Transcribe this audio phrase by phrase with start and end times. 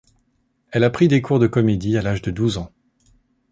[0.71, 2.71] Elle a pris des cours de comédie à l'âge de douze ans.